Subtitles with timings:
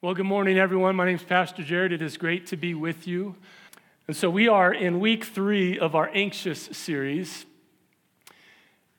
[0.00, 0.94] Well, good morning, everyone.
[0.94, 1.90] My name is Pastor Jared.
[1.90, 3.34] It is great to be with you.
[4.06, 7.44] And so we are in week three of our Anxious series.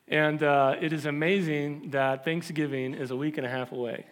[0.10, 4.08] And uh, it is amazing that Thanksgiving is a week and a half away.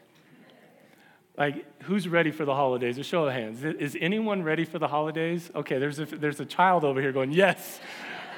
[1.37, 2.97] Like, who's ready for the holidays?
[2.97, 3.65] A show of hands.
[3.65, 5.51] Is anyone ready for the holidays?
[5.55, 7.81] Okay, there's a, there's a child over here going, Yes,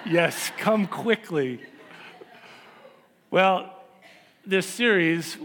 [0.08, 1.62] yes, come quickly.
[3.30, 3.80] Well,
[4.44, 5.38] this series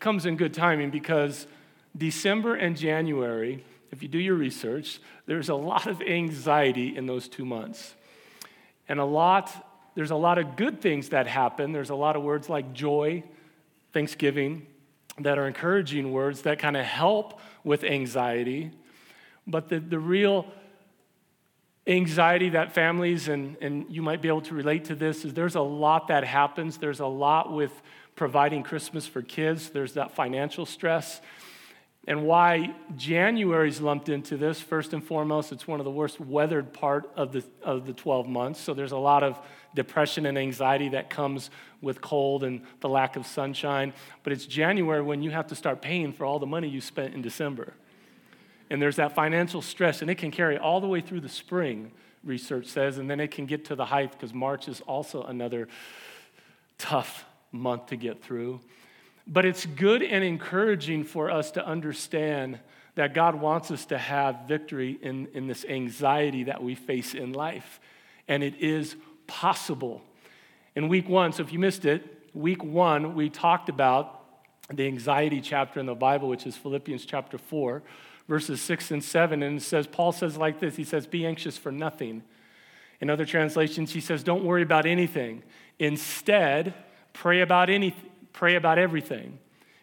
[0.00, 1.46] comes in good timing because
[1.96, 7.28] December and January, if you do your research, there's a lot of anxiety in those
[7.28, 7.94] two months.
[8.88, 11.72] And a lot, there's a lot of good things that happen.
[11.72, 13.22] There's a lot of words like joy,
[13.92, 14.66] thanksgiving,
[15.20, 18.70] that are encouraging words that kind of help with anxiety.
[19.46, 20.46] But the, the real
[21.86, 25.54] anxiety that families, and, and you might be able to relate to this, is there's
[25.54, 26.76] a lot that happens.
[26.76, 27.72] There's a lot with
[28.16, 31.20] providing Christmas for kids, there's that financial stress
[32.08, 34.60] and why January is lumped into this.
[34.60, 38.28] First and foremost, it's one of the worst weathered part of the, of the 12
[38.28, 38.60] months.
[38.60, 39.40] So there's a lot of
[39.74, 41.50] depression and anxiety that comes
[41.82, 43.92] with cold and the lack of sunshine.
[44.22, 47.12] But it's January when you have to start paying for all the money you spent
[47.12, 47.74] in December.
[48.70, 51.90] And there's that financial stress, and it can carry all the way through the spring,
[52.22, 55.66] research says, and then it can get to the height because March is also another
[56.78, 58.60] tough month to get through.
[59.26, 62.60] But it's good and encouraging for us to understand
[62.94, 67.32] that God wants us to have victory in, in this anxiety that we face in
[67.32, 67.80] life.
[68.28, 68.94] And it is
[69.26, 70.02] possible.
[70.76, 72.04] In week one, so if you missed it,
[72.34, 74.12] week one, we talked about
[74.72, 77.82] the anxiety chapter in the Bible, which is Philippians chapter 4,
[78.28, 79.42] verses 6 and 7.
[79.42, 82.22] And it says, Paul says like this He says, Be anxious for nothing.
[83.00, 85.42] In other translations, he says, Don't worry about anything.
[85.78, 86.72] Instead,
[87.12, 89.38] pray about anything Pray about everything,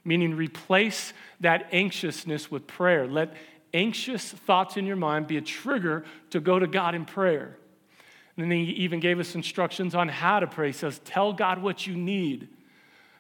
[0.06, 3.08] meaning replace that anxiousness with prayer.
[3.08, 3.34] Let
[3.74, 7.58] anxious thoughts in your mind be a trigger to go to God in prayer.
[8.38, 10.68] And then he even gave us instructions on how to pray.
[10.68, 12.48] He says, Tell God what you need.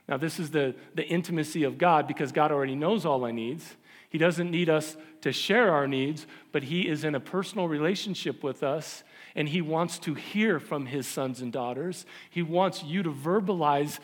[0.07, 3.75] Now, this is the, the intimacy of God because God already knows all our needs.
[4.11, 8.43] He doesn't need us to share our needs, but He is in a personal relationship
[8.43, 12.05] with us, and He wants to hear from His sons and daughters.
[12.29, 13.97] He wants you to verbalize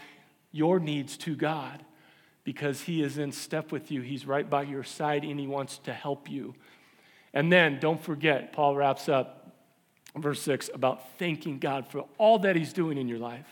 [0.51, 1.83] your needs to God
[2.43, 4.01] because He is in step with you.
[4.01, 6.55] He's right by your side and He wants to help you.
[7.33, 9.35] And then don't forget, Paul wraps up
[10.15, 13.47] verse 6 about thanking God for all that He's doing in your life.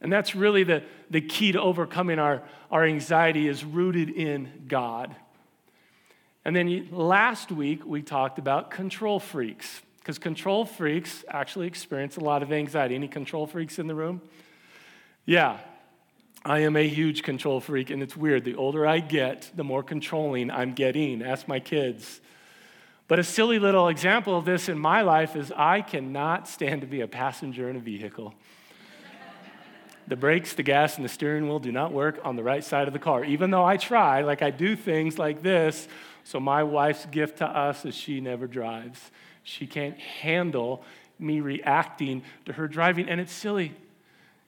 [0.00, 5.14] And that's really the, the key to overcoming our, our anxiety is rooted in God.
[6.44, 12.20] And then last week we talked about control freaks, because control freaks actually experience a
[12.20, 12.94] lot of anxiety.
[12.94, 14.22] Any control freaks in the room?
[15.30, 15.58] Yeah,
[16.42, 18.44] I am a huge control freak, and it's weird.
[18.46, 21.22] The older I get, the more controlling I'm getting.
[21.22, 22.22] Ask my kids.
[23.08, 26.86] But a silly little example of this in my life is I cannot stand to
[26.86, 28.32] be a passenger in a vehicle.
[30.08, 32.86] the brakes, the gas, and the steering wheel do not work on the right side
[32.86, 35.88] of the car, even though I try, like I do things like this.
[36.24, 39.10] So, my wife's gift to us is she never drives.
[39.42, 40.82] She can't handle
[41.18, 43.74] me reacting to her driving, and it's silly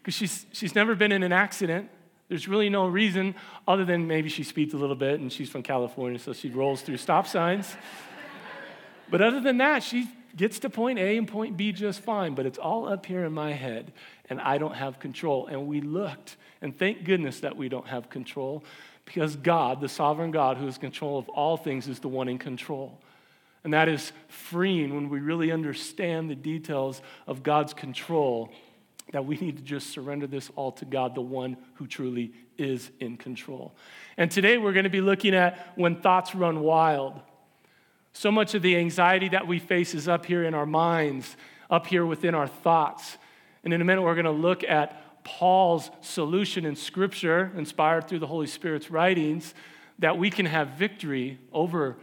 [0.02, 1.90] because she's, she's never been in an accident.
[2.28, 3.34] There's really no reason
[3.66, 6.82] other than maybe she speeds a little bit and she's from California, so she rolls
[6.82, 7.74] through stop signs.
[9.10, 12.46] but other than that, she gets to point A and point B just fine, but
[12.46, 13.92] it's all up here in my head
[14.30, 15.48] and I don't have control.
[15.48, 18.62] And we looked, and thank goodness that we don't have control
[19.04, 22.38] because God, the sovereign God who is control of all things, is the one in
[22.38, 22.96] control.
[23.64, 28.50] And that is freeing when we really understand the details of God's control
[29.12, 32.90] that we need to just surrender this all to God, the one who truly is
[33.00, 33.74] in control.
[34.16, 37.20] And today we're going to be looking at when thoughts run wild.
[38.12, 41.36] So much of the anxiety that we face is up here in our minds,
[41.68, 43.18] up here within our thoughts.
[43.64, 48.20] And in a minute, we're going to look at Paul's solution in Scripture, inspired through
[48.20, 49.54] the Holy Spirit's writings,
[49.98, 51.96] that we can have victory over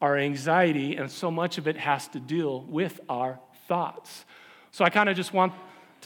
[0.00, 3.38] our anxiety, and so much of it has to deal with our
[3.68, 4.24] thoughts.
[4.72, 5.52] So I kind of just want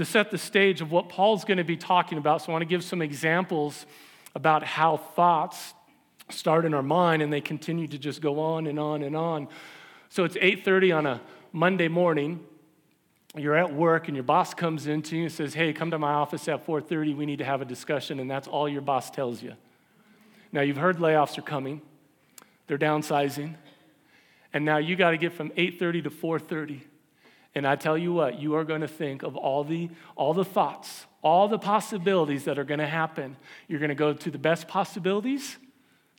[0.00, 2.41] to set the stage of what Paul's going to be talking about.
[2.41, 3.85] So I want to give some examples
[4.35, 5.75] about how thoughts
[6.31, 9.47] start in our mind and they continue to just go on and on and on.
[10.08, 11.20] So it's 8:30 on a
[11.52, 12.43] Monday morning.
[13.37, 16.14] You're at work and your boss comes into you and says, "Hey, come to my
[16.14, 17.14] office at 4:30.
[17.14, 19.53] We need to have a discussion." And that's all your boss tells you.
[20.50, 21.82] Now you've heard layoffs are coming.
[22.69, 23.55] They're downsizing.
[24.55, 26.81] And now you got to get from 8:30 to 4:30.
[27.55, 30.44] And I tell you what, you are going to think of all the, all the
[30.44, 33.37] thoughts, all the possibilities that are going to happen.
[33.67, 35.56] You're going to go to the best possibilities.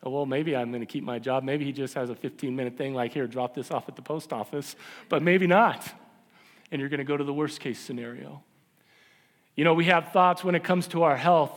[0.03, 1.43] Oh, well, maybe I'm going to keep my job.
[1.43, 4.01] Maybe he just has a 15 minute thing like, here, drop this off at the
[4.01, 4.75] post office.
[5.07, 5.87] But maybe not.
[6.71, 8.43] And you're going to go to the worst case scenario.
[9.55, 11.51] You know, we have thoughts when it comes to our health.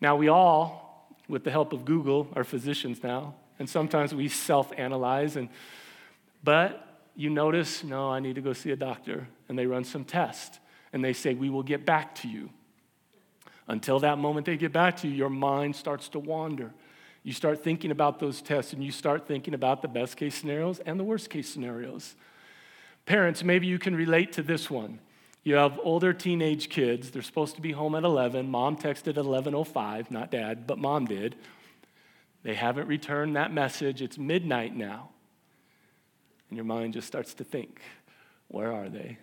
[0.00, 3.34] Now, we all, with the help of Google, are physicians now.
[3.58, 5.36] And sometimes we self analyze.
[5.36, 5.48] And,
[6.44, 6.85] but
[7.16, 10.60] you notice, no, I need to go see a doctor, and they run some test,
[10.92, 12.50] and they say, we will get back to you.
[13.66, 16.72] Until that moment they get back to you, your mind starts to wander.
[17.24, 20.78] You start thinking about those tests, and you start thinking about the best case scenarios
[20.80, 22.14] and the worst case scenarios.
[23.06, 25.00] Parents, maybe you can relate to this one.
[25.42, 27.10] You have older teenage kids.
[27.10, 28.50] They're supposed to be home at 11.
[28.50, 31.34] Mom texted at 11:05, not dad, but mom did.
[32.42, 34.02] They haven't returned that message.
[34.02, 35.10] It's midnight now.
[36.50, 37.80] And your mind just starts to think
[38.48, 39.18] where are they?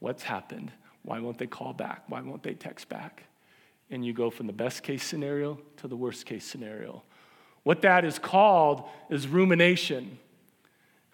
[0.00, 0.70] What's happened?
[1.02, 2.02] Why won't they call back?
[2.08, 3.24] Why won't they text back?
[3.90, 7.02] And you go from the best case scenario to the worst case scenario.
[7.62, 10.18] What that is called is rumination.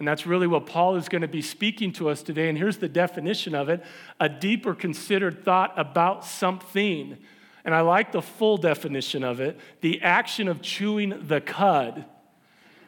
[0.00, 2.49] And that's really what Paul is going to be speaking to us today.
[2.49, 3.85] And here's the definition of it
[4.19, 7.17] a deeper considered thought about something.
[7.65, 12.06] And I like the full definition of it the action of chewing the cud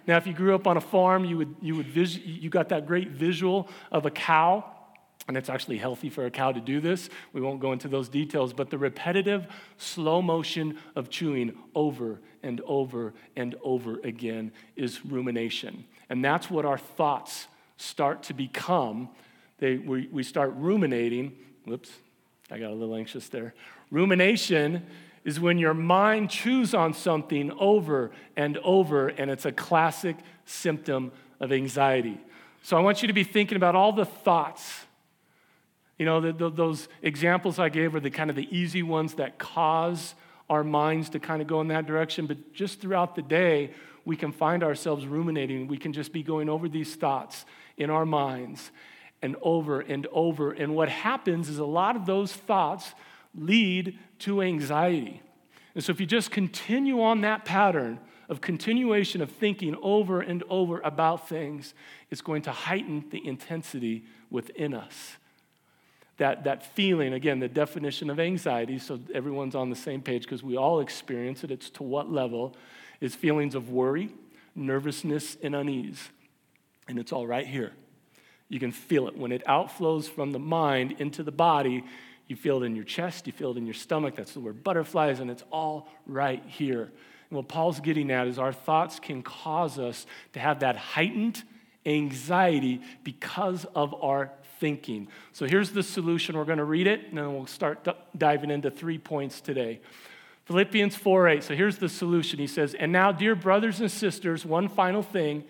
[0.07, 2.69] now, if you grew up on a farm, you, would, you, would vis- you got
[2.71, 4.65] that great visual of a cow,
[5.27, 7.09] and it's actually healthy for a cow to do this.
[7.33, 9.47] We won't go into those details, but the repetitive
[9.79, 15.85] slow motion of chewing over and over and over again is rumination.
[16.11, 17.47] And that's what our thoughts
[17.79, 19.09] start to become.
[19.59, 21.33] They, we, we start ruminating.
[21.65, 21.91] Whoops,
[22.51, 23.55] I got a little anxious there.
[23.91, 24.85] Rumination
[25.25, 31.11] is when your mind chews on something over and over, and it's a classic symptom
[31.41, 32.21] of anxiety.
[32.63, 34.85] So I want you to be thinking about all the thoughts.
[35.99, 39.15] You know, the, the, those examples I gave are the kind of the easy ones
[39.15, 40.15] that cause
[40.51, 42.27] our minds to kind of go in that direction.
[42.27, 43.71] But just throughout the day,
[44.05, 45.69] we can find ourselves ruminating.
[45.69, 47.47] We can just be going over these thoughts
[47.79, 48.71] in our minds
[49.23, 50.53] and over and over.
[50.53, 52.93] And what happens is a lot of those thoughts
[53.35, 55.23] lead to anxiety.
[55.75, 57.99] And so, if you just continue on that pattern
[58.29, 61.75] of continuation of thinking over and over about things,
[62.11, 65.17] it's going to heighten the intensity within us.
[66.19, 70.43] That, that feeling, again, the definition of anxiety, so everyone's on the same page because
[70.45, 71.51] we all experience it.
[71.51, 72.55] It's to what level
[73.01, 74.11] is feelings of worry,
[74.55, 76.09] nervousness, and unease.
[76.87, 77.73] And it's all right here.
[78.49, 79.17] You can feel it.
[79.19, 81.83] When it outflows from the mind into the body,
[82.27, 84.17] you feel it in your chest, you feel it in your stomach.
[84.17, 86.83] That's the word butterflies, and it's all right here.
[86.85, 91.43] And what Paul's getting at is our thoughts can cause us to have that heightened
[91.87, 95.09] anxiety because of our thinking.
[95.33, 96.37] So here's the solution.
[96.37, 99.81] We're going to read it, and then we'll start d- diving into three points today.
[100.47, 101.43] Philippians 4 8.
[101.45, 102.39] So here's the solution.
[102.39, 105.45] He says, And now, dear brothers and sisters, one final thing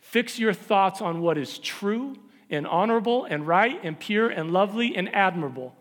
[0.00, 2.14] fix your thoughts on what is true
[2.50, 5.76] and honorable and right and pure and lovely and admirable.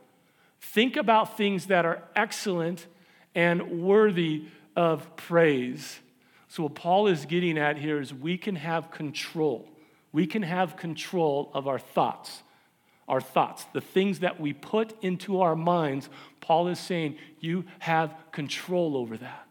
[0.62, 2.86] Think about things that are excellent
[3.34, 6.00] and worthy of praise.
[6.48, 9.68] So, what Paul is getting at here is we can have control.
[10.12, 12.44] We can have control of our thoughts.
[13.08, 16.08] Our thoughts, the things that we put into our minds,
[16.42, 19.48] Paul is saying, you have control over that.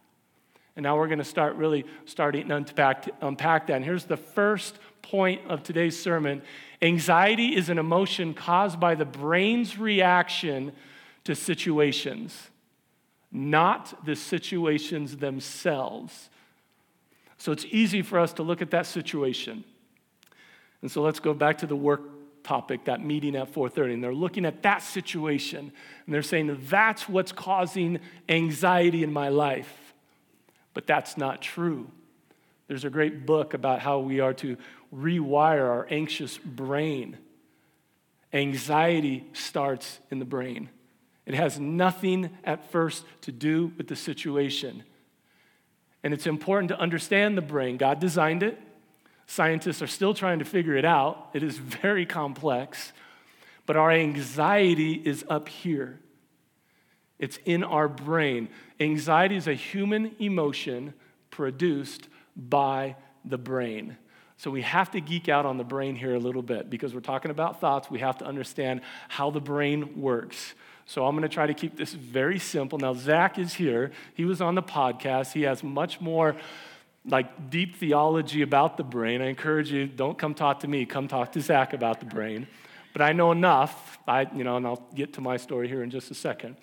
[0.76, 3.72] And now we're going to start really starting to unpack, unpack that.
[3.74, 6.42] And here's the first point of today's sermon
[6.82, 10.70] anxiety is an emotion caused by the brain's reaction
[11.28, 12.48] to situations,
[13.30, 16.30] not the situations themselves.
[17.36, 19.62] So it's easy for us to look at that situation.
[20.80, 22.00] And so let's go back to the work
[22.44, 23.92] topic, that meeting at 4:30.
[23.92, 25.70] And they're looking at that situation
[26.06, 29.92] and they're saying that's what's causing anxiety in my life.
[30.72, 31.88] But that's not true.
[32.68, 34.56] There's a great book about how we are to
[34.94, 37.18] rewire our anxious brain.
[38.32, 40.70] Anxiety starts in the brain.
[41.28, 44.82] It has nothing at first to do with the situation.
[46.02, 47.76] And it's important to understand the brain.
[47.76, 48.58] God designed it.
[49.26, 51.28] Scientists are still trying to figure it out.
[51.34, 52.94] It is very complex.
[53.66, 56.00] But our anxiety is up here,
[57.18, 58.48] it's in our brain.
[58.80, 60.94] Anxiety is a human emotion
[61.30, 63.98] produced by the brain.
[64.38, 67.00] So we have to geek out on the brain here a little bit because we're
[67.00, 67.90] talking about thoughts.
[67.90, 70.54] We have to understand how the brain works.
[70.88, 72.78] So I'm going to try to keep this very simple.
[72.78, 73.90] Now, Zach is here.
[74.14, 75.34] He was on the podcast.
[75.34, 76.34] He has much more
[77.06, 79.20] like deep theology about the brain.
[79.20, 82.46] I encourage you, don't come talk to me, come talk to Zach about the brain.
[82.94, 85.90] But I know enough, I, you know, and I'll get to my story here in
[85.90, 86.56] just a second.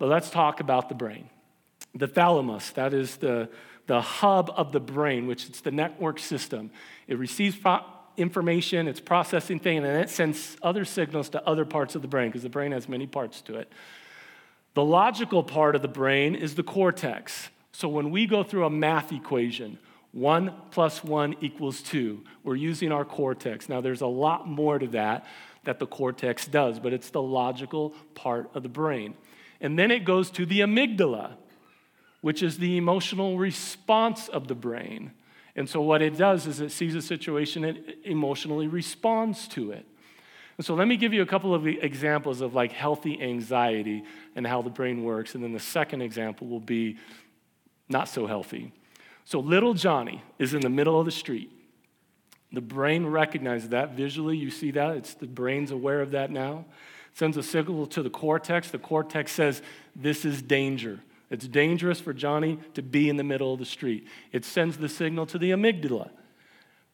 [0.00, 1.30] But let's talk about the brain.
[1.94, 3.48] The thalamus, that is the,
[3.86, 6.72] the hub of the brain, which it's the network system.
[7.06, 7.84] It receives pro-
[8.20, 12.08] information, it's processing thing, and then it sends other signals to other parts of the
[12.08, 13.72] brain because the brain has many parts to it.
[14.74, 17.48] The logical part of the brain is the cortex.
[17.72, 19.78] So when we go through a math equation,
[20.12, 23.68] one plus one equals two, we're using our cortex.
[23.68, 25.24] Now, there's a lot more to that
[25.64, 29.14] that the cortex does, but it's the logical part of the brain.
[29.60, 31.32] And then it goes to the amygdala,
[32.22, 35.12] which is the emotional response of the brain.
[35.60, 39.84] And so, what it does is it sees a situation and emotionally responds to it.
[40.56, 44.46] And so, let me give you a couple of examples of like healthy anxiety and
[44.46, 45.34] how the brain works.
[45.34, 46.96] And then the second example will be
[47.90, 48.72] not so healthy.
[49.26, 51.50] So, little Johnny is in the middle of the street.
[52.54, 54.38] The brain recognizes that visually.
[54.38, 54.96] You see that?
[54.96, 56.64] It's the brain's aware of that now.
[57.12, 58.70] It sends a signal to the cortex.
[58.70, 59.60] The cortex says,
[59.94, 61.00] This is danger.
[61.30, 64.06] It's dangerous for Johnny to be in the middle of the street.
[64.32, 66.10] It sends the signal to the amygdala.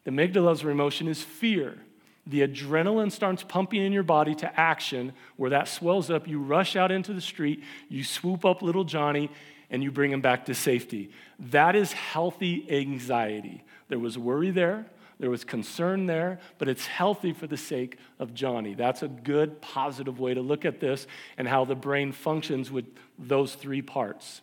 [0.03, 1.79] The amygdala's emotion is fear.
[2.27, 6.27] The adrenaline starts pumping in your body to action, where that swells up.
[6.27, 9.31] You rush out into the street, you swoop up little Johnny,
[9.69, 11.09] and you bring him back to safety.
[11.39, 13.63] That is healthy anxiety.
[13.89, 14.85] There was worry there,
[15.19, 18.75] there was concern there, but it's healthy for the sake of Johnny.
[18.75, 21.07] That's a good, positive way to look at this
[21.37, 22.85] and how the brain functions with
[23.17, 24.41] those three parts.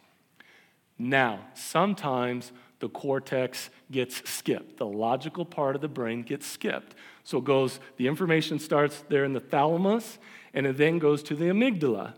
[0.99, 2.51] Now, sometimes
[2.81, 4.79] the cortex gets skipped.
[4.79, 6.95] The logical part of the brain gets skipped.
[7.23, 10.19] So it goes, the information starts there in the thalamus,
[10.53, 12.15] and it then goes to the amygdala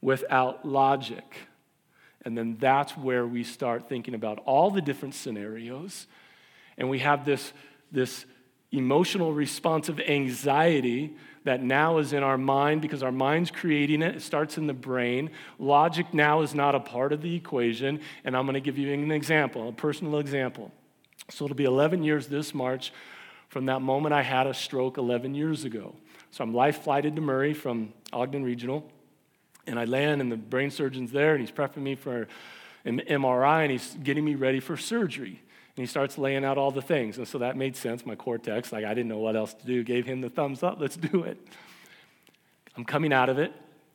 [0.00, 1.36] without logic.
[2.24, 6.06] And then that's where we start thinking about all the different scenarios.
[6.78, 7.52] And we have this
[7.92, 8.24] this
[8.72, 14.16] emotional response of anxiety that now is in our mind because our mind's creating it.
[14.16, 15.30] It starts in the brain.
[15.58, 18.00] Logic now is not a part of the equation.
[18.24, 20.72] And I'm going to give you an example, a personal example.
[21.30, 22.92] So it'll be 11 years this March
[23.48, 25.94] from that moment I had a stroke 11 years ago.
[26.30, 28.88] So I'm life flighted to Murray from Ogden Regional.
[29.66, 32.26] And I land, and the brain surgeon's there, and he's prepping me for
[32.84, 35.38] an MRI, and he's getting me ready for surgery.
[35.76, 37.16] And he starts laying out all the things.
[37.18, 38.04] And so that made sense.
[38.04, 40.78] My cortex, like I didn't know what else to do, gave him the thumbs up,
[40.78, 41.38] let's do it.
[42.76, 43.52] I'm coming out of it.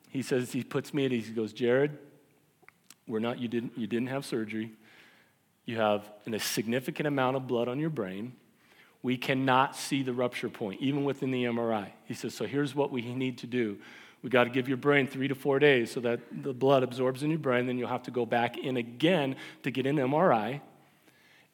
[0.10, 1.28] He says, he puts me at ease.
[1.28, 1.98] He goes, Jared,
[3.08, 4.72] we're not, you didn't, you didn't have surgery.
[5.66, 8.34] You have an, a significant amount of blood on your brain.
[9.04, 11.90] We cannot see the rupture point, even within the MRI.
[12.06, 13.78] He says, so here's what we need to do.
[14.24, 17.22] We got to give your brain three to four days so that the blood absorbs
[17.22, 17.68] in your brain.
[17.68, 20.62] Then you'll have to go back in again to get an MRI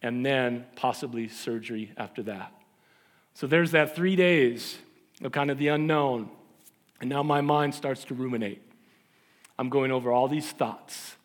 [0.03, 2.51] and then possibly surgery after that.
[3.33, 4.77] So there's that three days
[5.23, 6.29] of kind of the unknown.
[6.99, 8.61] And now my mind starts to ruminate.
[9.57, 11.15] I'm going over all these thoughts.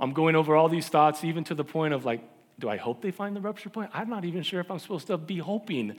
[0.00, 2.22] I'm going over all these thoughts, even to the point of like,
[2.58, 3.90] do I hope they find the rupture point?
[3.94, 5.94] I'm not even sure if I'm supposed to be hoping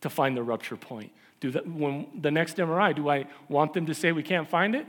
[0.00, 1.12] to find the rupture point.
[1.38, 4.74] Do the, when the next MRI, do I want them to say we can't find
[4.74, 4.86] it?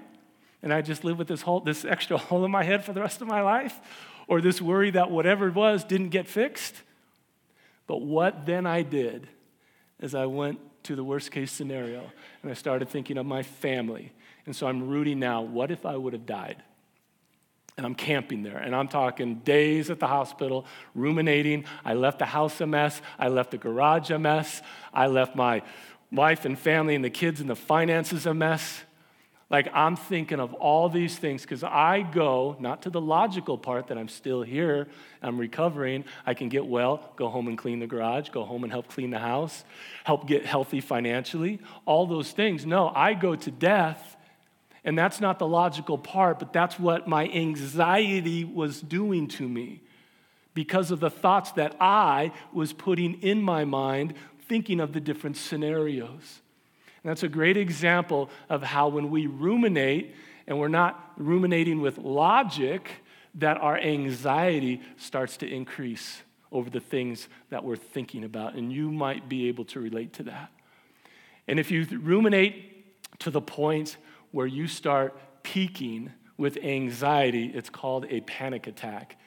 [0.64, 3.02] And I just live with this, whole, this extra hole in my head for the
[3.02, 3.80] rest of my life?
[4.32, 6.84] or this worry that whatever it was didn't get fixed.
[7.86, 9.28] But what then I did
[10.00, 12.10] is I went to the worst case scenario
[12.42, 14.14] and I started thinking of my family.
[14.46, 16.64] And so I'm rooting now what if I would have died?
[17.78, 21.64] And I'm camping there, and I'm talking days at the hospital, ruminating.
[21.86, 23.02] I left the house a mess.
[23.18, 24.62] I left the garage a mess.
[24.94, 25.62] I left my
[26.12, 28.82] wife and family and the kids and the finances a mess.
[29.52, 33.88] Like, I'm thinking of all these things because I go not to the logical part
[33.88, 34.88] that I'm still here,
[35.22, 38.72] I'm recovering, I can get well, go home and clean the garage, go home and
[38.72, 39.66] help clean the house,
[40.06, 42.66] help get healthy financially, all those things.
[42.66, 44.16] No, I go to death,
[44.86, 49.82] and that's not the logical part, but that's what my anxiety was doing to me
[50.54, 54.14] because of the thoughts that I was putting in my mind,
[54.48, 56.40] thinking of the different scenarios.
[57.04, 60.14] And that's a great example of how when we ruminate,
[60.48, 62.90] and we're not ruminating with logic,
[63.36, 68.56] that our anxiety starts to increase over the things that we're thinking about.
[68.56, 70.52] And you might be able to relate to that.
[71.48, 72.86] And if you ruminate
[73.20, 73.98] to the point
[74.32, 79.18] where you start peaking with anxiety, it's called a panic attack.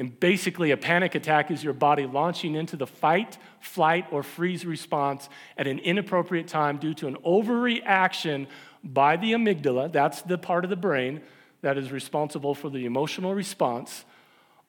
[0.00, 4.64] And basically, a panic attack is your body launching into the fight, flight, or freeze
[4.64, 5.28] response
[5.58, 8.46] at an inappropriate time due to an overreaction
[8.82, 9.92] by the amygdala.
[9.92, 11.20] That's the part of the brain
[11.60, 14.06] that is responsible for the emotional response,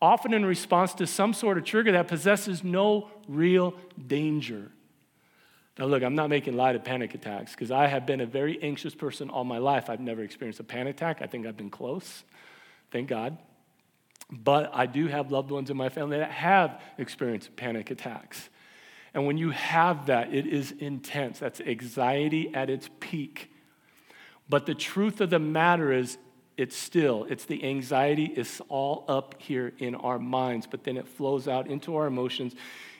[0.01, 3.73] often in response to some sort of trigger that possesses no real
[4.07, 4.69] danger.
[5.79, 8.61] Now, look, I'm not making light of panic attacks because I have been a very
[8.61, 9.89] anxious person all my life.
[9.89, 11.21] I've never experienced a panic attack.
[11.21, 12.25] I think I've been close.
[12.91, 13.37] Thank God.
[14.31, 18.49] But I do have loved ones in my family that have experienced panic attacks.
[19.13, 21.39] And when you have that, it is intense.
[21.39, 23.51] That's anxiety at its peak.
[24.47, 26.17] But the truth of the matter is,
[26.57, 31.07] it's still, it's the anxiety, is all up here in our minds, but then it
[31.07, 32.53] flows out into our emotions,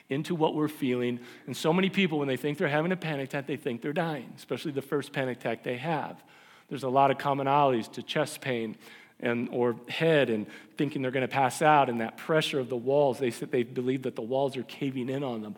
[0.08, 1.20] into what we're feeling.
[1.46, 3.92] And so many people, when they think they're having a panic attack, they think they're
[3.92, 6.22] dying, especially the first panic attack they have.
[6.68, 8.76] There's a lot of commonalities to chest pain,
[9.22, 12.76] and, or head and thinking they're going to pass out and that pressure of the
[12.76, 13.18] walls.
[13.18, 15.54] They, they believe that the walls are caving in on them.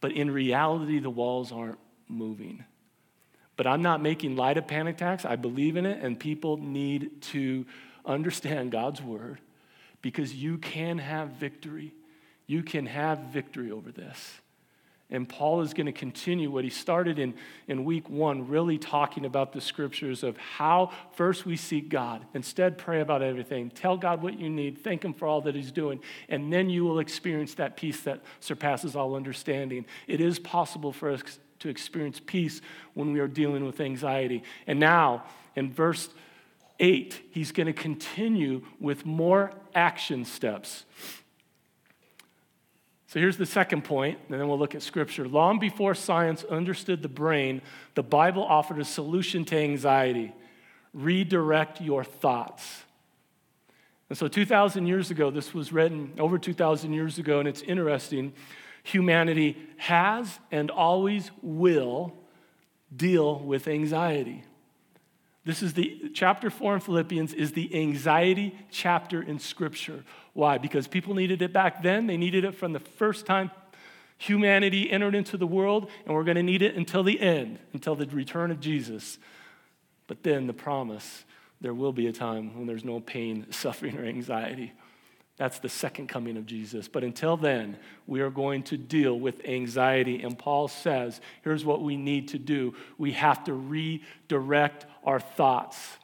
[0.00, 2.64] But in reality, the walls aren't moving.
[3.56, 5.24] But I'm not making light of panic attacks.
[5.26, 7.66] I believe in it, and people need to
[8.06, 9.40] understand God's word
[10.00, 11.92] because you can have victory.
[12.46, 14.34] You can have victory over this.
[15.12, 17.34] And Paul is going to continue what he started in,
[17.66, 22.24] in week one, really talking about the scriptures of how first we seek God.
[22.34, 23.70] Instead, pray about everything.
[23.70, 24.78] Tell God what you need.
[24.84, 25.98] Thank Him for all that He's doing.
[26.28, 29.84] And then you will experience that peace that surpasses all understanding.
[30.06, 32.60] It is possible for us to experience peace
[32.94, 34.44] when we are dealing with anxiety.
[34.68, 35.24] And now,
[35.56, 36.08] in verse
[36.78, 40.84] 8, he's going to continue with more action steps.
[43.10, 45.26] So here's the second point, and then we'll look at scripture.
[45.26, 47.60] Long before science understood the brain,
[47.96, 50.32] the Bible offered a solution to anxiety
[50.94, 52.84] redirect your thoughts.
[54.08, 58.32] And so 2,000 years ago, this was written over 2,000 years ago, and it's interesting.
[58.84, 62.12] Humanity has and always will
[62.94, 64.44] deal with anxiety.
[65.44, 70.04] This is the chapter four in Philippians is the anxiety chapter in Scripture.
[70.32, 70.58] Why?
[70.58, 72.06] Because people needed it back then.
[72.06, 73.50] They needed it from the first time
[74.18, 77.94] humanity entered into the world, and we're going to need it until the end, until
[77.94, 79.18] the return of Jesus.
[80.06, 81.24] But then the promise
[81.62, 84.72] there will be a time when there's no pain, suffering, or anxiety.
[85.36, 86.86] That's the second coming of Jesus.
[86.86, 90.22] But until then, we are going to deal with anxiety.
[90.22, 95.96] And Paul says here's what we need to do we have to redirect our thoughts.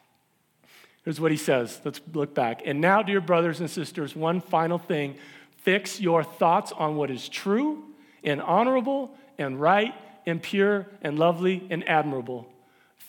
[1.06, 1.80] Here's what he says.
[1.84, 2.62] Let's look back.
[2.64, 5.14] And now, dear brothers and sisters, one final thing
[5.58, 7.84] fix your thoughts on what is true
[8.24, 9.94] and honorable and right
[10.26, 12.52] and pure and lovely and admirable.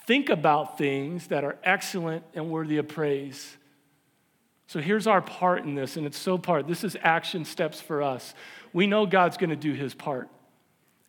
[0.05, 3.57] Think about things that are excellent and worthy of praise.
[4.67, 6.67] So here's our part in this, and it's so part.
[6.67, 8.35] This is action steps for us.
[8.73, 10.29] We know God's going to do his part.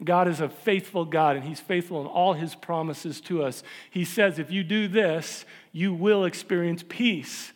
[0.02, 3.64] God is a faithful God, and he's faithful in all his promises to us.
[3.90, 5.44] He says, if you do this,
[5.78, 7.52] you will experience peace.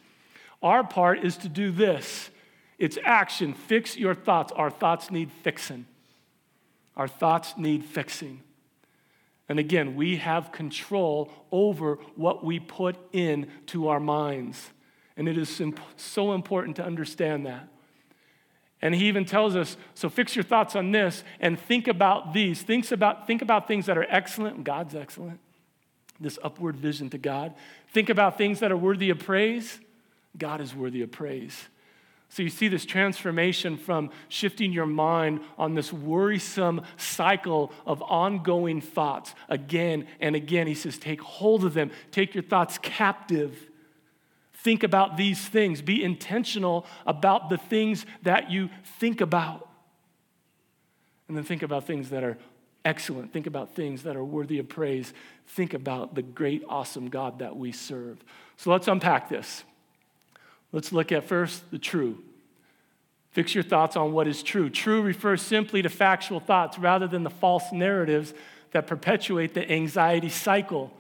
[0.63, 2.31] Our part is to do this
[2.79, 3.55] it's action.
[3.55, 4.53] Fix your thoughts.
[4.57, 5.87] Our thoughts need fixing.
[6.97, 8.41] Our thoughts need fixing.
[9.49, 14.71] And again, we have control over what we put into our minds.
[15.17, 15.61] And it is
[15.97, 17.69] so important to understand that.
[18.81, 22.63] And he even tells us so fix your thoughts on this and think about these.
[22.63, 24.65] Think about, think about things that are excellent.
[24.65, 25.39] God's excellent
[26.23, 27.55] this upward vision to God.
[27.93, 29.81] Think about things that are worthy of praise.
[30.39, 31.69] God is worthy of praise.
[32.29, 38.81] So you see this transformation from shifting your mind on this worrisome cycle of ongoing
[38.81, 40.67] thoughts again and again.
[40.67, 43.59] He says, take hold of them, take your thoughts captive.
[44.55, 49.69] Think about these things, be intentional about the things that you think about.
[51.29, 52.39] And then think about things that are
[52.85, 53.33] excellent.
[53.33, 55.13] Think about things that are worthy of praise.
[55.49, 58.19] Think about the great, awesome God that we serve.
[58.57, 59.65] So let's unpack this.
[60.73, 62.19] Let's look at first the true.
[63.33, 64.69] Fix your thoughts on what is true.
[64.69, 68.35] True refers simply to factual thoughts rather than the false narratives
[68.73, 70.93] that perpetuate the anxiety cycle.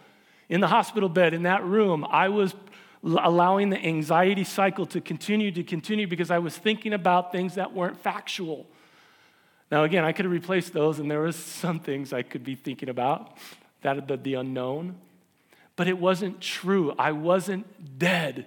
[0.48, 2.54] In the hospital bed, in that room, I was
[3.02, 7.72] allowing the anxiety cycle to continue to continue because I was thinking about things that
[7.72, 8.66] weren't factual.
[9.72, 12.54] Now, again, I could have replaced those, and there was some things I could be
[12.56, 13.38] thinking about
[13.80, 14.96] that the, the unknown.
[15.76, 16.94] But it wasn't true.
[16.98, 18.44] I wasn't dead.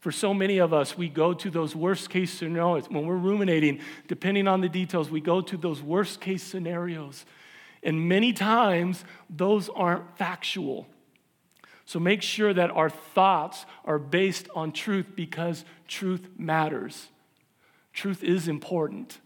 [0.00, 2.88] For so many of us, we go to those worst case scenarios.
[2.88, 7.26] When we're ruminating, depending on the details, we go to those worst case scenarios.
[7.82, 10.86] And many times, those aren't factual.
[11.84, 17.08] So make sure that our thoughts are based on truth because truth matters.
[17.92, 19.18] Truth is important.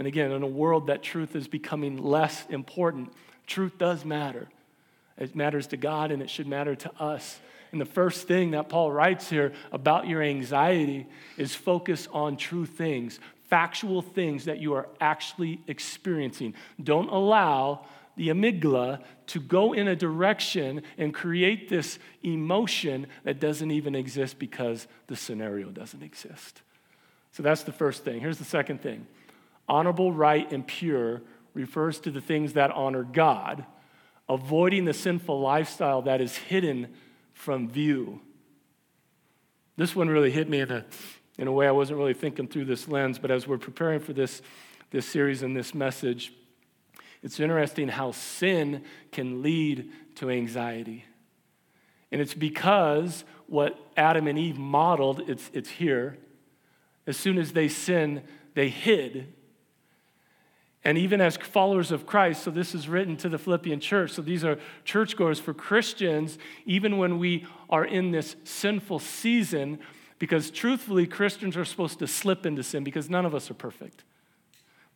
[0.00, 3.12] And again, in a world that truth is becoming less important,
[3.46, 4.48] truth does matter.
[5.18, 7.38] It matters to God and it should matter to us.
[7.70, 12.64] And the first thing that Paul writes here about your anxiety is focus on true
[12.64, 16.54] things, factual things that you are actually experiencing.
[16.82, 17.84] Don't allow
[18.16, 24.38] the amygdala to go in a direction and create this emotion that doesn't even exist
[24.38, 26.62] because the scenario doesn't exist.
[27.32, 28.20] So that's the first thing.
[28.20, 29.06] Here's the second thing
[29.70, 31.22] Honorable, right, and pure
[31.54, 33.64] refers to the things that honor God,
[34.28, 36.88] avoiding the sinful lifestyle that is hidden
[37.34, 38.20] from view.
[39.76, 40.84] This one really hit me in a,
[41.38, 44.12] in a way I wasn't really thinking through this lens, but as we're preparing for
[44.12, 44.42] this,
[44.90, 46.32] this series and this message,
[47.22, 51.04] it's interesting how sin can lead to anxiety.
[52.10, 56.18] And it's because what Adam and Eve modeled, it's, it's here.
[57.06, 59.32] As soon as they sin, they hid
[60.82, 64.22] and even as followers of Christ, so this is written to the Philippian church, so
[64.22, 69.78] these are churchgoers for Christians, even when we are in this sinful season,
[70.18, 74.04] because truthfully, Christians are supposed to slip into sin because none of us are perfect.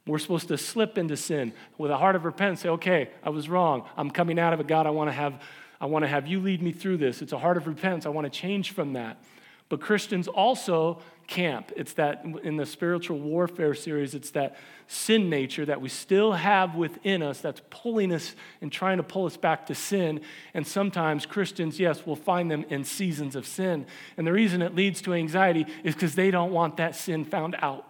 [0.07, 3.49] We're supposed to slip into sin with a heart of repentance, say, okay, I was
[3.49, 3.85] wrong.
[3.97, 4.67] I'm coming out of it.
[4.67, 5.41] God, I want to have,
[5.81, 7.23] I want to have you lead me through this.
[7.23, 8.05] It's a heart of repentance.
[8.05, 9.23] I want to change from that.
[9.69, 11.73] But Christians also camp.
[11.75, 14.57] It's that in the spiritual warfare series, it's that
[14.89, 19.25] sin nature that we still have within us that's pulling us and trying to pull
[19.25, 20.21] us back to sin.
[20.53, 23.87] And sometimes Christians, yes, will find them in seasons of sin.
[24.19, 27.57] And the reason it leads to anxiety is because they don't want that sin found
[27.61, 27.87] out,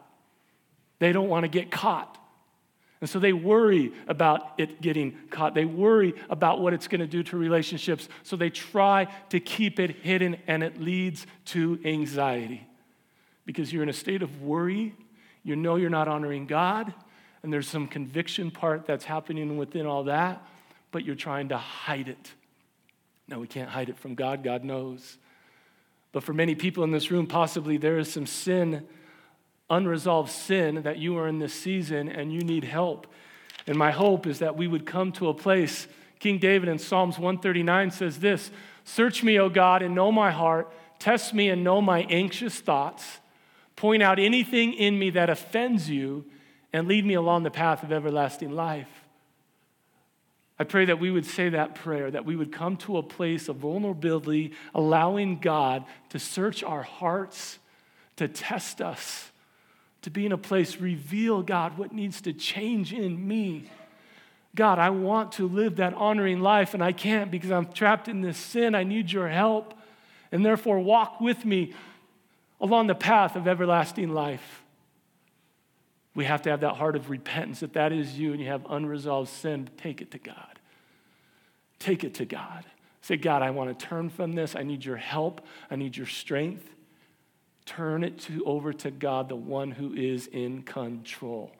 [1.00, 2.18] they don't want to get caught.
[3.00, 5.54] And so they worry about it getting caught.
[5.54, 8.08] They worry about what it's going to do to relationships.
[8.22, 12.66] So they try to keep it hidden, and it leads to anxiety
[13.46, 14.94] because you're in a state of worry.
[15.42, 16.94] You know you're not honoring God,
[17.42, 20.40] and there's some conviction part that's happening within all that,
[20.92, 22.32] but you're trying to hide it.
[23.26, 24.42] No, we can't hide it from God.
[24.44, 25.18] God knows.
[26.12, 28.86] But for many people in this room, possibly there is some sin
[29.70, 33.06] unresolved sin that you are in this season and you need help.
[33.66, 35.86] And my hope is that we would come to a place.
[36.20, 38.50] King David in Psalms 139 says this
[38.84, 40.70] Search me, O God, and know my heart.
[40.98, 43.18] Test me and know my anxious thoughts.
[43.76, 46.24] Point out anything in me that offends you
[46.72, 48.88] and lead me along the path of everlasting life.
[50.58, 53.48] I pray that we would say that prayer, that we would come to a place
[53.48, 57.58] of vulnerability, allowing God to search our hearts,
[58.16, 59.32] to test us
[60.04, 63.70] to be in a place, reveal, God, what needs to change in me.
[64.54, 68.20] God, I want to live that honoring life, and I can't because I'm trapped in
[68.20, 68.74] this sin.
[68.74, 69.72] I need your help.
[70.30, 71.72] And therefore, walk with me
[72.60, 74.62] along the path of everlasting life.
[76.14, 77.62] We have to have that heart of repentance.
[77.62, 80.60] If that is you and you have unresolved sin, take it to God.
[81.78, 82.64] Take it to God.
[83.00, 84.54] Say, God, I want to turn from this.
[84.54, 85.40] I need your help.
[85.70, 86.68] I need your strength.
[87.66, 91.50] Turn it to, over to God, the one who is in control.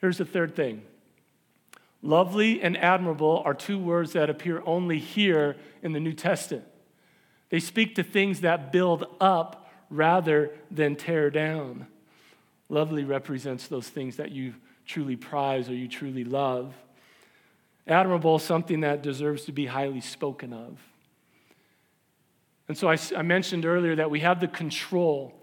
[0.00, 0.82] Here's the third thing
[2.02, 6.66] lovely and admirable are two words that appear only here in the New Testament.
[7.50, 11.86] They speak to things that build up rather than tear down.
[12.68, 16.74] Lovely represents those things that you truly prize or you truly love.
[17.86, 20.78] Admirable, something that deserves to be highly spoken of.
[22.72, 25.34] And so I, I mentioned earlier that we have the control,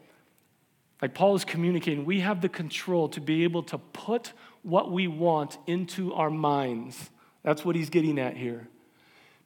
[0.99, 5.07] like Paul is communicating, we have the control to be able to put what we
[5.07, 7.11] want into our minds.
[7.43, 8.67] That's what he's getting at here.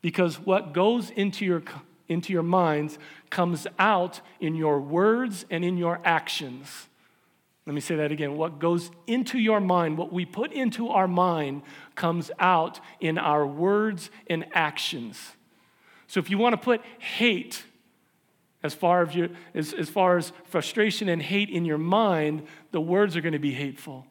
[0.02, 1.62] Because what goes into your,
[2.08, 6.88] into your minds comes out in your words and in your actions.
[7.65, 8.38] Let me say that again.
[8.38, 11.63] What goes into your mind, what we put into our mind,
[11.96, 15.19] comes out in our words and actions.
[16.08, 17.65] So if you want to put hate
[18.63, 23.17] as far, your, as, as far as frustration and hate in your mind, the words
[23.17, 24.06] are going to be hateful.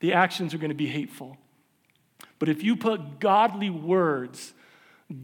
[0.00, 1.36] The actions are going to be hateful.
[2.38, 4.54] But if you put godly words,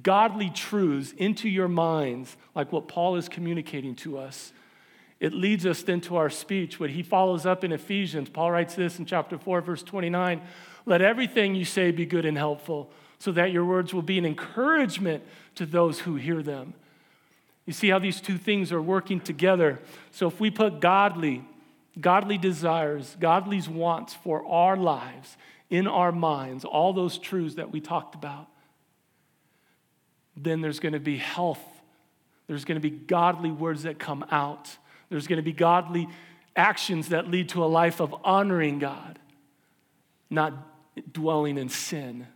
[0.02, 4.52] godly truths into your minds, like what Paul is communicating to us,
[5.18, 6.78] it leads us then to our speech.
[6.78, 10.42] What he follows up in Ephesians, Paul writes this in chapter 4, verse 29
[10.86, 14.26] Let everything you say be good and helpful, so that your words will be an
[14.26, 15.24] encouragement
[15.56, 16.74] to those who hear them.
[17.68, 19.78] You see how these two things are working together.
[20.10, 21.44] So if we put godly,
[22.00, 25.36] godly desires, godly wants for our lives
[25.68, 28.48] in our minds, all those truths that we talked about,
[30.34, 31.60] then there's going to be health.
[32.46, 34.74] There's going to be godly words that come out.
[35.10, 36.08] There's going to be godly
[36.56, 39.18] actions that lead to a life of honoring God,
[40.30, 40.54] not
[41.12, 42.28] dwelling in sin.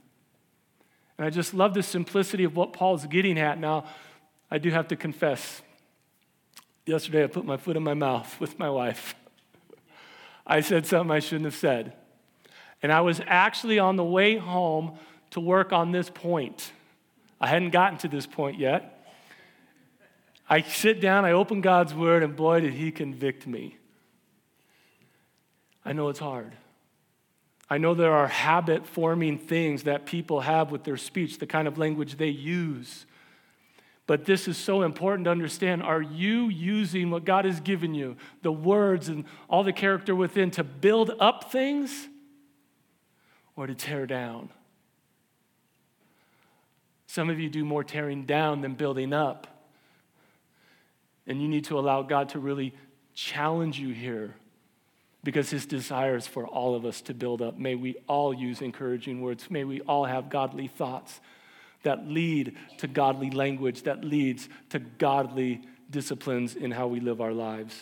[1.17, 3.87] And I just love the simplicity of what Paul's getting at now.
[4.55, 5.63] I do have to confess,
[6.85, 9.15] yesterday I put my foot in my mouth with my wife.
[10.47, 11.95] I said something I shouldn't have said.
[12.83, 14.99] And I was actually on the way home
[15.31, 16.71] to work on this point.
[17.41, 19.07] I hadn't gotten to this point yet.
[20.51, 23.79] I sit down, I open God's word, and boy, did He convict me.
[25.83, 26.53] I know it's hard.
[27.71, 31.67] I know there are habit forming things that people have with their speech, the kind
[31.67, 33.07] of language they use.
[34.13, 35.83] But this is so important to understand.
[35.83, 40.51] Are you using what God has given you, the words and all the character within,
[40.51, 42.11] to build up things
[43.57, 44.51] or to tear down?
[47.07, 49.47] Some of you do more tearing down than building up.
[51.27, 52.75] And you need to allow God to really
[53.15, 54.35] challenge you here
[55.25, 57.57] because his desire is for all of us to build up.
[57.59, 59.51] May we all use encouraging words.
[59.51, 61.19] May we all have godly thoughts
[61.83, 67.33] that lead to godly language, that leads to godly disciplines in how we live our
[67.33, 67.79] lives.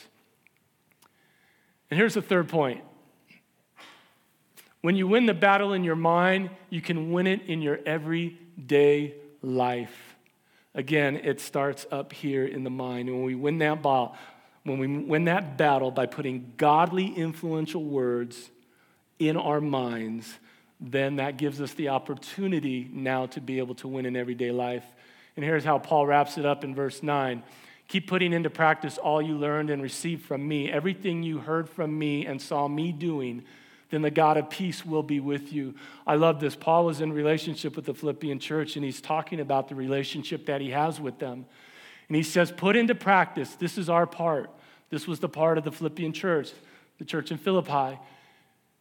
[1.91, 2.83] And here's the third point
[4.83, 9.15] when you win the battle in your mind, you can win it in your everyday
[9.43, 10.17] life.
[10.75, 13.09] Again, it starts up here in the mind.
[13.09, 14.15] And when we win that battle,
[14.63, 18.51] when we win that battle by putting godly influential words
[19.19, 20.39] in our minds,
[20.81, 24.85] then that gives us the opportunity now to be able to win in everyday life.
[25.37, 27.43] And here's how Paul wraps it up in verse 9
[27.89, 31.99] Keep putting into practice all you learned and received from me, everything you heard from
[31.99, 33.43] me and saw me doing.
[33.91, 35.75] Then the God of peace will be with you.
[36.07, 36.55] I love this.
[36.55, 40.61] Paul was in relationship with the Philippian church, and he's talking about the relationship that
[40.61, 41.45] he has with them.
[42.09, 44.51] And he says, Put into practice, this is our part.
[44.91, 46.51] This was the part of the Philippian church,
[46.99, 47.99] the church in Philippi.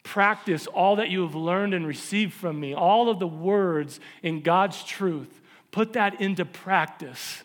[0.02, 4.40] Practice all that you have learned and received from me, all of the words in
[4.40, 5.40] God's truth.
[5.72, 7.42] Put that into practice.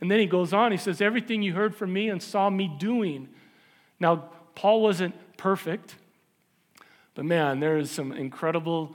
[0.00, 2.70] And then he goes on, he says, Everything you heard from me and saw me
[2.78, 3.28] doing.
[3.98, 5.96] Now, Paul wasn't perfect,
[7.14, 8.94] but man, there is some incredible,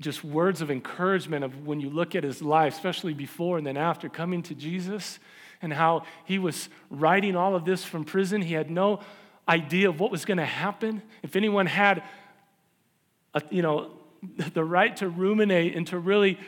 [0.00, 3.78] just words of encouragement of when you look at his life, especially before and then
[3.78, 5.18] after coming to Jesus,
[5.62, 8.42] and how he was writing all of this from prison.
[8.42, 9.00] He had no
[9.48, 12.02] idea of what was going to happen, if anyone had,
[13.34, 13.90] a, you know,
[14.52, 16.38] the right to ruminate and to really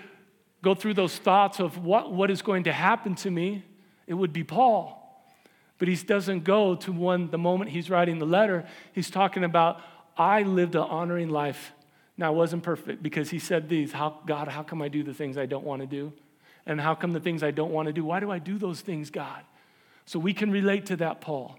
[0.62, 3.64] go through those thoughts of what, what is going to happen to me,
[4.06, 4.98] it would be Paul.
[5.78, 9.80] But he doesn't go to one, the moment he's writing the letter, he's talking about,
[10.18, 11.72] I lived an honoring life.
[12.18, 15.14] Now, I wasn't perfect because he said these how, God, how come I do the
[15.14, 16.12] things I don't want to do?
[16.66, 18.04] And how come the things I don't want to do?
[18.04, 19.40] Why do I do those things, God?
[20.04, 21.58] So we can relate to that, Paul.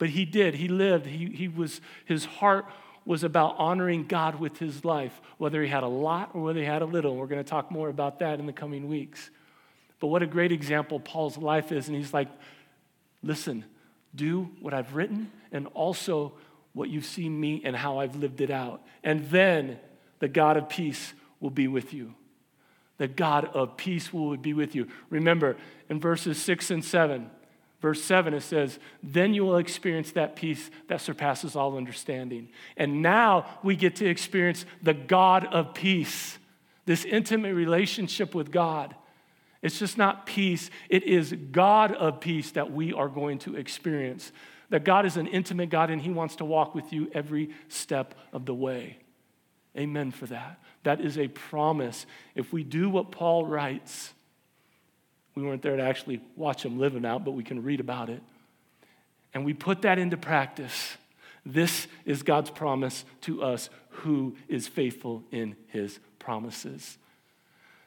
[0.00, 0.54] But he did.
[0.54, 1.04] He lived.
[1.06, 2.64] He, he was, his heart
[3.04, 6.64] was about honoring God with his life, whether he had a lot or whether he
[6.66, 7.14] had a little.
[7.16, 9.28] We're going to talk more about that in the coming weeks.
[10.00, 11.86] But what a great example Paul's life is.
[11.86, 12.28] And he's like,
[13.22, 13.64] listen,
[14.14, 16.32] do what I've written and also
[16.72, 18.82] what you've seen me and how I've lived it out.
[19.04, 19.78] And then
[20.18, 22.14] the God of peace will be with you.
[22.96, 24.88] The God of peace will be with you.
[25.10, 25.56] Remember,
[25.90, 27.30] in verses six and seven,
[27.80, 32.48] Verse 7, it says, Then you will experience that peace that surpasses all understanding.
[32.76, 36.38] And now we get to experience the God of peace,
[36.84, 38.94] this intimate relationship with God.
[39.62, 44.30] It's just not peace, it is God of peace that we are going to experience.
[44.68, 48.14] That God is an intimate God and He wants to walk with you every step
[48.32, 48.98] of the way.
[49.76, 50.60] Amen for that.
[50.84, 52.04] That is a promise.
[52.34, 54.12] If we do what Paul writes,
[55.34, 58.22] we weren't there to actually watch them living out, but we can read about it.
[59.32, 60.96] And we put that into practice.
[61.46, 66.98] This is God's promise to us who is faithful in his promises.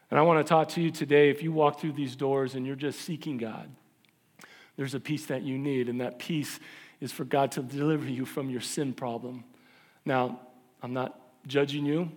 [0.09, 2.65] And I want to talk to you today if you walk through these doors and
[2.65, 3.69] you're just seeking God,
[4.77, 6.59] there's a peace that you need, and that peace
[6.99, 9.43] is for God to deliver you from your sin problem.
[10.05, 10.39] Now,
[10.81, 12.11] I'm not judging you.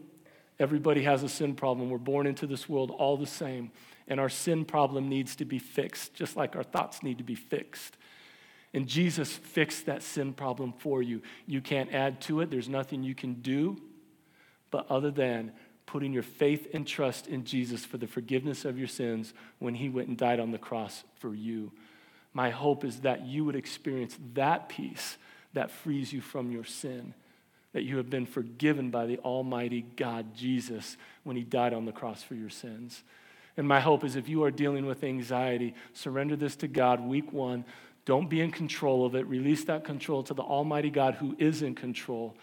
[0.58, 1.90] Everybody has a sin problem.
[1.90, 3.70] We're born into this world all the same
[4.08, 7.34] and our sin problem needs to be fixed, just like our thoughts need to be
[7.34, 7.96] fixed.
[8.72, 11.22] And Jesus fixed that sin problem for you.
[11.46, 13.80] You can't add to it, there's nothing you can do,
[14.70, 15.52] but other than
[15.86, 19.88] putting your faith and trust in Jesus for the forgiveness of your sins when he
[19.88, 21.70] went and died on the cross for you.
[22.32, 25.16] My hope is that you would experience that peace
[25.52, 27.14] that frees you from your sin,
[27.72, 31.92] that you have been forgiven by the Almighty God Jesus when he died on the
[31.92, 33.02] cross for your sins.
[33.56, 37.32] And my hope is if you are dealing with anxiety, surrender this to God week
[37.32, 37.64] one.
[38.04, 39.26] Don't be in control of it.
[39.26, 42.34] Release that control to the Almighty God who is in control.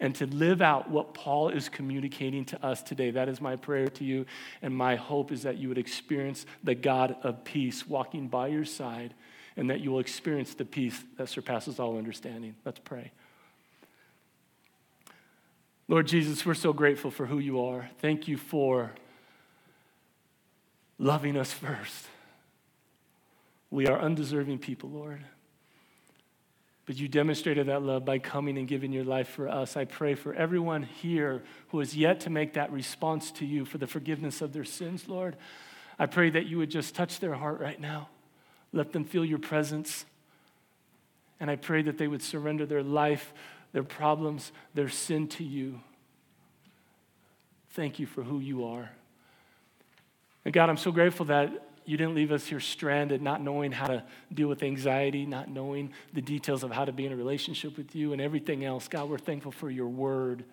[0.00, 3.10] And to live out what Paul is communicating to us today.
[3.10, 4.26] That is my prayer to you.
[4.62, 8.64] And my hope is that you would experience the God of peace walking by your
[8.64, 9.14] side
[9.56, 12.54] and that you will experience the peace that surpasses all understanding.
[12.64, 13.10] Let's pray.
[15.88, 17.90] Lord Jesus, we're so grateful for who you are.
[17.98, 18.92] Thank you for
[20.98, 22.06] loving us first.
[23.70, 25.20] We are undeserving people, Lord.
[26.86, 29.76] But you demonstrated that love by coming and giving your life for us.
[29.76, 33.78] I pray for everyone here who has yet to make that response to you for
[33.78, 35.36] the forgiveness of their sins, Lord.
[35.98, 38.08] I pray that you would just touch their heart right now.
[38.72, 40.06] Let them feel your presence.
[41.40, 43.34] And I pray that they would surrender their life,
[43.72, 45.80] their problems, their sin to you.
[47.72, 48.90] Thank you for who you are.
[50.48, 51.52] And God, I'm so grateful that
[51.84, 55.92] you didn't leave us here stranded, not knowing how to deal with anxiety, not knowing
[56.14, 58.88] the details of how to be in a relationship with you and everything else.
[58.88, 60.46] God, we're thankful for your word.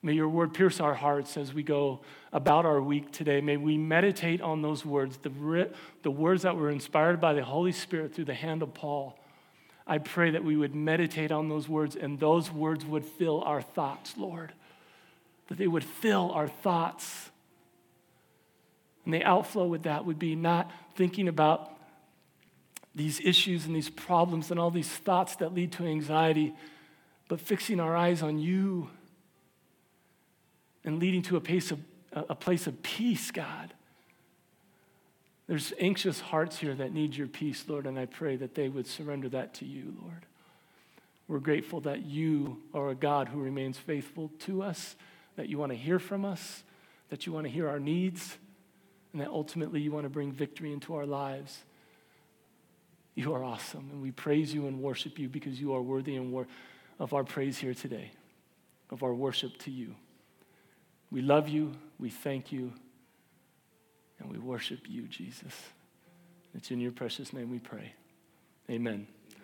[0.00, 3.40] May your word pierce our hearts as we go about our week today.
[3.40, 5.70] May we meditate on those words, the,
[6.04, 9.18] the words that were inspired by the Holy Spirit through the hand of Paul.
[9.88, 13.60] I pray that we would meditate on those words and those words would fill our
[13.60, 14.52] thoughts, Lord.
[15.48, 17.29] That they would fill our thoughts
[19.04, 21.72] and the outflow with that would be not thinking about
[22.94, 26.52] these issues and these problems and all these thoughts that lead to anxiety,
[27.28, 28.90] but fixing our eyes on you
[30.84, 31.78] and leading to a place of,
[32.12, 33.72] a place of peace, God.
[35.46, 38.86] There's anxious hearts here that need your peace, Lord, and I pray that they would
[38.86, 40.26] surrender that to you, Lord.
[41.28, 44.96] We're grateful that you are a God who remains faithful to us,
[45.36, 46.64] that you want to hear from us,
[47.08, 48.36] that you want to hear our needs
[49.12, 51.64] and that ultimately you want to bring victory into our lives.
[53.14, 56.32] You are awesome, and we praise you and worship you because you are worthy and
[56.32, 56.46] wor-
[56.98, 58.12] of our praise here today,
[58.90, 59.94] of our worship to you.
[61.10, 62.72] We love you, we thank you,
[64.20, 65.54] and we worship you, Jesus.
[66.54, 67.94] It's in your precious name we pray.
[68.70, 69.06] Amen.